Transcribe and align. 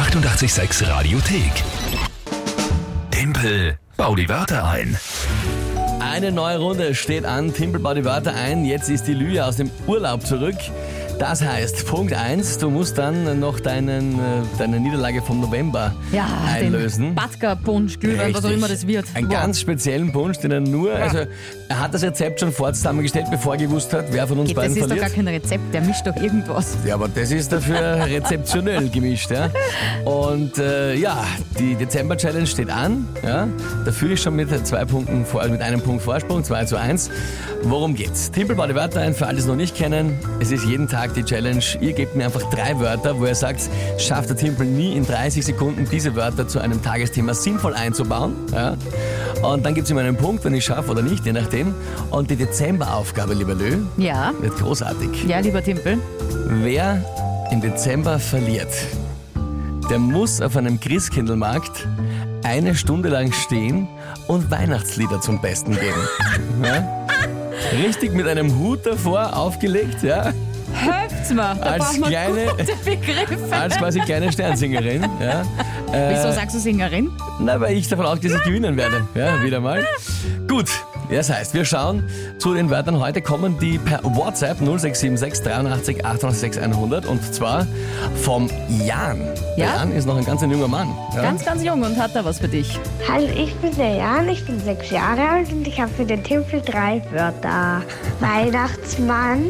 886 0.00 0.88
Radiothek. 0.88 1.52
Tempel, 3.10 3.76
bau 3.98 4.14
die 4.14 4.30
Wörter 4.30 4.66
ein. 4.66 4.98
Eine 6.00 6.32
neue 6.32 6.56
Runde 6.56 6.94
steht 6.94 7.26
an. 7.26 7.52
Timpel 7.52 7.82
baut 7.82 7.98
die 7.98 8.04
Wörter 8.06 8.34
ein. 8.34 8.64
Jetzt 8.64 8.88
ist 8.88 9.06
die 9.06 9.12
Lüge 9.12 9.44
aus 9.44 9.56
dem 9.56 9.70
Urlaub 9.86 10.26
zurück. 10.26 10.56
Das 11.20 11.42
heißt, 11.44 11.86
Punkt 11.86 12.14
1, 12.14 12.56
du 12.56 12.70
musst 12.70 12.96
dann 12.96 13.38
noch 13.40 13.60
deinen, 13.60 14.14
äh, 14.14 14.22
deine 14.56 14.80
Niederlage 14.80 15.20
vom 15.20 15.38
November 15.38 15.92
Ja, 16.12 16.26
einlösen. 16.50 17.14
Batka-Punsch, 17.14 18.00
Glühwein, 18.00 18.32
was 18.32 18.42
auch 18.42 18.50
immer 18.50 18.68
das 18.68 18.86
wird. 18.86 19.04
Einen 19.12 19.26
Wow. 19.28 19.34
ganz 19.34 19.60
speziellen 19.60 20.12
Punsch, 20.12 20.38
den 20.38 20.50
er 20.50 20.60
nur, 20.60 20.94
also 20.94 21.18
er 21.68 21.78
hat 21.78 21.92
das 21.92 22.02
Rezept 22.02 22.40
schon 22.40 22.50
vor 22.52 22.72
zusammengestellt, 22.72 23.26
bevor 23.30 23.52
er 23.52 23.58
gewusst 23.58 23.92
hat, 23.92 24.06
wer 24.10 24.26
von 24.26 24.38
uns 24.38 24.48
Geht, 24.48 24.56
das 24.56 24.62
beiden 24.62 24.76
ist 24.78 24.82
doch 24.82 24.88
verliert. 24.88 25.06
gar 25.08 25.14
kein 25.14 25.28
Rezept, 25.28 25.74
der 25.74 25.80
mischt 25.82 26.06
doch 26.06 26.16
irgendwas. 26.16 26.78
Ja, 26.86 26.94
aber 26.94 27.08
das 27.08 27.30
ist 27.30 27.52
dafür 27.52 28.06
rezeptionell 28.06 28.88
gemischt, 28.88 29.30
ja. 29.30 29.50
Und 30.06 30.56
äh, 30.56 30.94
ja, 30.94 31.22
die 31.58 31.74
Dezember-Challenge 31.74 32.46
steht 32.46 32.70
an, 32.70 33.06
ja. 33.22 33.46
Da 33.84 33.92
führe 33.92 34.14
ich 34.14 34.22
schon 34.22 34.36
mit 34.36 34.48
zwei 34.66 34.86
Punkten 34.86 35.26
vor, 35.26 35.42
also 35.42 35.52
mit 35.52 35.60
einem 35.60 35.82
Punkt 35.82 36.02
Vorsprung, 36.02 36.42
2 36.44 36.64
zu 36.64 36.76
1. 36.76 37.10
Worum 37.62 37.94
geht's? 37.94 38.30
Timpel 38.30 38.56
die 38.56 38.74
Wörter 38.74 39.00
ein, 39.02 39.12
für 39.14 39.26
alle, 39.26 39.34
die 39.34 39.42
es 39.42 39.46
noch 39.46 39.54
nicht 39.56 39.76
kennen. 39.76 40.18
Es 40.40 40.50
ist 40.50 40.64
jeden 40.64 40.88
Tag 40.88 41.09
die 41.12 41.24
Challenge. 41.24 41.62
Ihr 41.80 41.92
gebt 41.92 42.16
mir 42.16 42.24
einfach 42.24 42.42
drei 42.50 42.78
Wörter, 42.78 43.18
wo 43.18 43.26
ihr 43.26 43.34
sagt, 43.34 43.62
schafft 43.98 44.28
der 44.30 44.36
Timpel 44.36 44.66
nie 44.66 44.96
in 44.96 45.06
30 45.06 45.44
Sekunden 45.44 45.86
diese 45.90 46.14
Wörter 46.16 46.46
zu 46.48 46.58
einem 46.60 46.82
Tagesthema 46.82 47.34
sinnvoll 47.34 47.74
einzubauen, 47.74 48.34
ja. 48.52 48.76
Und 49.42 49.64
dann 49.64 49.74
gibt's 49.74 49.90
immer 49.90 50.00
einen 50.02 50.16
Punkt, 50.16 50.44
wenn 50.44 50.54
ich 50.54 50.64
schaffe 50.64 50.90
oder 50.90 51.02
nicht, 51.02 51.24
je 51.24 51.32
nachdem. 51.32 51.74
Und 52.10 52.30
die 52.30 52.36
Dezemberaufgabe, 52.36 53.34
lieber 53.34 53.54
Lö, 53.54 53.78
Ja, 53.96 54.32
wird 54.40 54.56
großartig. 54.58 55.24
ja, 55.26 55.38
lieber 55.40 55.62
Timpel. 55.64 55.98
Wer 56.46 57.02
im 57.50 57.60
Dezember 57.60 58.18
verliert, 58.18 58.68
der 59.90 59.98
muss 59.98 60.40
auf 60.40 60.56
einem 60.56 60.78
Christkindlmarkt 60.78 61.88
eine 62.44 62.74
Stunde 62.74 63.08
lang 63.08 63.32
stehen 63.32 63.88
und 64.28 64.50
Weihnachtslieder 64.50 65.20
zum 65.20 65.40
Besten 65.40 65.72
geben. 65.72 66.08
Ja? 66.64 67.06
Richtig 67.86 68.12
mit 68.12 68.26
einem 68.26 68.58
Hut 68.58 68.84
davor 68.84 69.36
aufgelegt, 69.36 70.02
ja, 70.02 70.32
Helft's 70.72 71.30
mir, 71.30 71.56
da 71.60 71.70
Als 71.70 71.84
brauchen 71.84 72.00
wir 72.00 72.08
kleine- 72.08 72.46
gute 72.46 72.76
Begriffe. 72.84 73.56
als 73.56 73.76
quasi 73.76 74.00
kleine 74.00 74.32
Sternsingerin. 74.32 75.02
Ja. 75.20 75.42
Wieso 76.08 76.30
sagst 76.32 76.54
du 76.54 76.60
Singerin? 76.60 77.10
Na, 77.40 77.60
weil 77.60 77.76
ich 77.76 77.88
davon 77.88 78.06
ausgehe, 78.06 78.30
dass 78.30 78.38
ich 78.40 78.44
gewinnen 78.46 78.76
werde. 78.76 79.06
Ja, 79.16 79.42
wieder 79.42 79.58
mal. 79.58 79.84
Gut, 80.46 80.68
das 81.10 81.28
heißt, 81.30 81.52
wir 81.52 81.64
schauen 81.64 82.04
zu 82.38 82.54
den 82.54 82.70
Wörtern 82.70 83.00
heute 83.00 83.20
kommen, 83.20 83.58
die 83.58 83.76
per 83.78 83.98
WhatsApp 84.04 84.58
0676 84.60 85.42
83 85.42 86.04
88 86.06 86.62
100 86.62 87.06
und 87.06 87.34
zwar 87.34 87.66
vom 88.22 88.48
Jan. 88.86 89.18
Der 89.56 89.66
Ja? 89.66 89.74
Jan 89.78 89.92
ist 89.92 90.06
noch 90.06 90.16
ein 90.16 90.24
ganz 90.24 90.44
ein 90.44 90.50
junger 90.52 90.68
Mann. 90.68 90.88
Ja? 91.16 91.22
Ganz, 91.22 91.44
ganz 91.44 91.64
jung 91.64 91.82
und 91.82 91.96
hat 92.00 92.14
da 92.14 92.24
was 92.24 92.38
für 92.38 92.48
dich. 92.48 92.78
Hallo, 93.08 93.26
ich 93.36 93.52
bin 93.56 93.74
der 93.76 93.96
Jan, 93.96 94.28
ich 94.28 94.44
bin 94.46 94.60
sechs 94.60 94.90
Jahre 94.90 95.28
alt 95.28 95.50
und 95.52 95.66
ich 95.66 95.80
habe 95.80 95.90
für 95.92 96.04
den 96.04 96.22
Timpel 96.22 96.62
drei 96.64 97.02
Wörter. 97.10 97.82
Weihnachtsmann, 98.20 99.46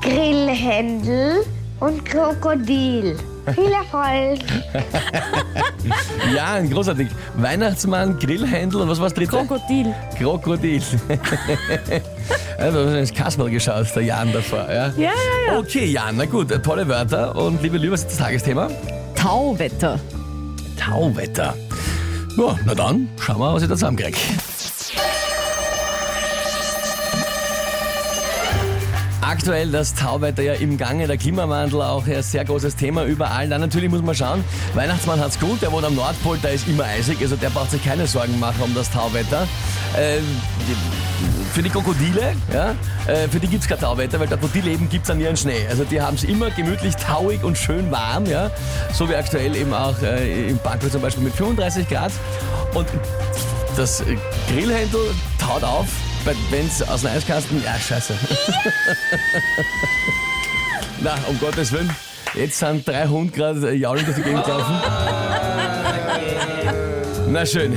Grillhändel 0.00 1.44
und 1.80 2.04
Krokodil. 2.04 3.16
Viel 3.54 3.72
Erfolg. 3.72 4.40
Jan, 6.34 6.70
großartig. 6.70 7.08
Weihnachtsmann, 7.36 8.18
Grillhändel 8.18 8.82
und 8.82 8.88
was 8.88 8.98
war 8.98 9.06
das 9.06 9.14
dritte? 9.14 9.36
Krokodil. 9.36 9.94
Krokodil. 10.16 10.82
also, 12.58 12.80
ins 12.96 13.12
Kasperl 13.12 13.50
geschaut, 13.50 13.86
der 13.94 14.02
Jan 14.02 14.32
davor. 14.32 14.66
Ja? 14.68 14.88
Ja, 14.88 14.92
ja, 14.96 15.10
ja. 15.52 15.58
Okay, 15.58 15.86
Jan, 15.86 16.16
na 16.16 16.24
gut, 16.26 16.50
tolle 16.62 16.86
Wörter. 16.88 17.34
Und 17.36 17.62
liebe 17.62 17.76
Lieber, 17.76 17.94
was 17.94 18.02
ist 18.02 18.10
das 18.10 18.18
Tagesthema? 18.18 18.68
Tauwetter. 19.14 19.98
Tauwetter. 20.78 21.54
Ja, 22.36 22.58
na 22.64 22.74
dann, 22.74 23.08
schauen 23.18 23.38
wir, 23.38 23.54
was 23.54 23.62
ich 23.62 23.68
da 23.68 23.74
zusammenkriege. 23.74 24.16
Aktuell 29.30 29.70
das 29.70 29.94
Tauwetter 29.94 30.42
ja 30.42 30.54
im 30.54 30.76
Gange, 30.76 31.06
der 31.06 31.16
Klimawandel 31.16 31.82
auch 31.82 32.04
ein 32.04 32.20
sehr 32.20 32.44
großes 32.44 32.74
Thema 32.74 33.04
überall. 33.04 33.48
Dann 33.48 33.60
natürlich 33.60 33.88
muss 33.88 34.02
man 34.02 34.12
schauen, 34.12 34.42
Weihnachtsmann 34.74 35.20
hat's 35.20 35.38
gut, 35.38 35.62
der 35.62 35.70
wohnt 35.70 35.84
am 35.84 35.94
Nordpol, 35.94 36.36
da 36.42 36.48
ist 36.48 36.66
immer 36.66 36.82
eisig, 36.82 37.18
also 37.22 37.36
der 37.36 37.50
braucht 37.50 37.70
sich 37.70 37.84
keine 37.84 38.08
Sorgen 38.08 38.40
machen 38.40 38.60
um 38.60 38.74
das 38.74 38.90
Tauwetter. 38.90 39.46
Ähm, 39.96 40.24
für 41.52 41.62
die 41.62 41.70
Krokodile, 41.70 42.32
ja, 42.52 42.74
äh, 43.06 43.28
für 43.28 43.38
die 43.38 43.46
gibt's 43.46 43.68
kein 43.68 43.78
Tauwetter, 43.78 44.18
weil 44.18 44.26
dort, 44.26 44.42
wo 44.42 44.48
die 44.48 44.62
leben, 44.62 44.88
gibt's 44.88 45.08
an 45.10 45.20
ihren 45.20 45.36
Schnee. 45.36 45.64
Also 45.70 45.84
die 45.84 46.02
haben's 46.02 46.24
immer 46.24 46.50
gemütlich, 46.50 46.96
tauig 46.96 47.44
und 47.44 47.56
schön 47.56 47.88
warm, 47.92 48.26
ja. 48.26 48.50
So 48.92 49.08
wie 49.08 49.14
aktuell 49.14 49.54
eben 49.54 49.72
auch 49.72 50.02
äh, 50.02 50.48
im 50.48 50.58
Bankl 50.58 50.90
zum 50.90 51.02
Beispiel 51.02 51.22
mit 51.22 51.34
35 51.34 51.88
Grad. 51.88 52.10
Und 52.74 52.88
das 53.76 54.00
äh, 54.00 54.16
Grillhändel 54.52 55.02
taut 55.38 55.62
auf, 55.62 55.86
wenn 56.24 56.66
es 56.66 56.82
aus 56.82 57.02
dem 57.02 57.10
Eiskasten, 57.10 57.62
ja, 57.64 57.78
scheiße. 57.78 58.14
Na, 61.00 61.14
um 61.28 61.38
Gottes 61.40 61.72
Willen. 61.72 61.90
Jetzt 62.34 62.58
sind 62.58 62.86
drei 62.86 63.06
Hunde 63.08 63.32
gerade 63.32 63.72
jaulend 63.72 64.06
durch 64.06 64.16
die 64.18 64.22
Gegend 64.22 64.44
gelaufen. 64.44 64.80
Na 67.30 67.46
schön. 67.46 67.76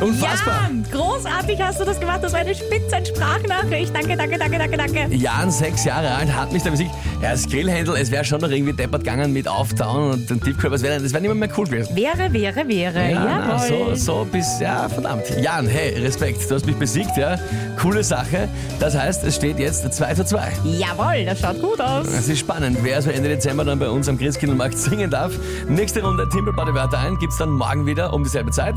Unfassbar. 0.00 0.68
Jan, 0.68 0.84
großartig 0.92 1.60
hast 1.60 1.80
du 1.80 1.84
das 1.84 1.98
gemacht. 1.98 2.20
Das 2.22 2.32
war 2.32 2.40
eine 2.40 2.54
Spitzensprachnachricht. 2.54 3.92
Danke, 3.94 4.16
danke, 4.16 4.38
danke, 4.38 4.58
danke, 4.58 4.76
danke. 4.76 5.14
Jan, 5.16 5.50
sechs 5.50 5.84
Jahre 5.84 6.10
alt, 6.10 6.32
hat 6.32 6.52
mich 6.52 6.62
da 6.62 6.70
besiegt. 6.70 6.92
Ja, 7.20 7.32
das 7.32 7.48
Grillhändel, 7.48 7.96
es 7.96 8.10
wäre 8.12 8.24
schon 8.24 8.40
noch 8.40 8.50
irgendwie 8.50 8.72
deppert 8.72 9.02
gegangen 9.02 9.32
mit 9.32 9.48
Auftauen 9.48 10.12
und 10.12 10.30
den 10.30 10.40
Tippkörper. 10.40 10.76
Das 10.76 10.82
wäre 10.82 10.94
wär 10.94 11.00
nicht 11.00 11.22
mehr, 11.22 11.34
mehr 11.34 11.48
cool 11.56 11.66
gewesen. 11.66 11.96
Wäre, 11.96 12.32
wäre, 12.32 12.68
wäre. 12.68 13.10
Ja, 13.10 13.24
na, 13.24 13.58
so, 13.58 13.94
so 13.94 14.26
bis, 14.30 14.60
ja, 14.60 14.88
verdammt. 14.88 15.24
Jan, 15.40 15.66
hey, 15.66 15.98
Respekt, 15.98 16.48
du 16.48 16.54
hast 16.54 16.66
mich 16.66 16.76
besiegt, 16.76 17.16
ja. 17.16 17.36
Coole 17.80 18.04
Sache. 18.04 18.48
Das 18.78 18.96
heißt, 18.96 19.24
es 19.24 19.36
steht 19.36 19.58
jetzt 19.58 19.92
2 19.92 20.14
zu 20.14 20.24
2. 20.24 20.52
Jawohl, 20.64 21.24
das 21.24 21.40
schaut 21.40 21.60
gut 21.60 21.80
aus. 21.80 22.06
Es 22.06 22.28
ist 22.28 22.38
spannend, 22.38 22.78
wer 22.82 22.96
also 22.96 23.10
Ende 23.10 23.28
Dezember 23.28 23.64
dann 23.64 23.78
bei 23.78 23.88
uns 23.88 24.08
am 24.08 24.18
Christkindlmarkt 24.18 24.78
singen 24.78 25.10
darf. 25.10 25.32
Nächste 25.68 26.02
Runde 26.02 26.28
Timpelbade 26.28 26.74
Wörter 26.74 26.98
ein, 26.98 27.18
gibt's 27.18 27.38
dann 27.38 27.50
morgen 27.50 27.86
wieder 27.86 28.12
um 28.12 28.22
dieselbe 28.22 28.50
Zeit. 28.50 28.76